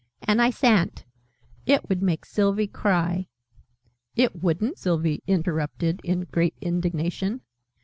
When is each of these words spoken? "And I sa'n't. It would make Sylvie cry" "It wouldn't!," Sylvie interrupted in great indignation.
"And 0.23 0.41
I 0.41 0.49
sa'n't. 0.49 1.05
It 1.67 1.87
would 1.87 2.01
make 2.01 2.25
Sylvie 2.25 2.65
cry" 2.65 3.27
"It 4.25 4.41
wouldn't!," 4.41 4.79
Sylvie 4.79 5.21
interrupted 5.27 6.01
in 6.03 6.21
great 6.31 6.55
indignation. 6.59 7.41